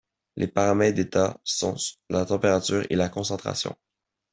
[0.35, 1.75] Les paramètres d'état sont
[2.09, 3.77] la température et la concentration.